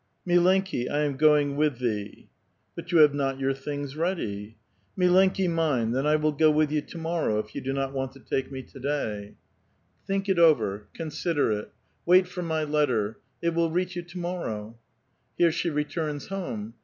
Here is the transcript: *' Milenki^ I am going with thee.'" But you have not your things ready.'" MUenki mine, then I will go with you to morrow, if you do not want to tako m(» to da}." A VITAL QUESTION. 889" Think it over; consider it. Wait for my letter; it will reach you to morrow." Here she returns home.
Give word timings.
*' 0.17 0.27
Milenki^ 0.27 0.89
I 0.89 1.03
am 1.03 1.15
going 1.15 1.55
with 1.55 1.77
thee.'" 1.77 2.27
But 2.75 2.91
you 2.91 2.97
have 3.01 3.13
not 3.13 3.37
your 3.39 3.53
things 3.53 3.95
ready.'" 3.95 4.55
MUenki 4.97 5.47
mine, 5.47 5.91
then 5.91 6.07
I 6.07 6.15
will 6.15 6.31
go 6.31 6.49
with 6.49 6.71
you 6.71 6.81
to 6.81 6.97
morrow, 6.97 7.37
if 7.37 7.53
you 7.53 7.61
do 7.61 7.71
not 7.71 7.93
want 7.93 8.13
to 8.13 8.19
tako 8.19 8.55
m(» 8.57 8.67
to 8.71 8.79
da}." 8.79 8.89
A 8.89 9.19
VITAL 9.19 9.35
QUESTION. 9.35 9.35
889" 10.05 10.05
Think 10.07 10.29
it 10.29 10.39
over; 10.39 10.87
consider 10.95 11.51
it. 11.51 11.71
Wait 12.07 12.27
for 12.27 12.41
my 12.41 12.63
letter; 12.63 13.19
it 13.43 13.53
will 13.53 13.69
reach 13.69 13.95
you 13.95 14.01
to 14.01 14.17
morrow." 14.17 14.75
Here 15.37 15.51
she 15.51 15.69
returns 15.69 16.29
home. 16.29 16.73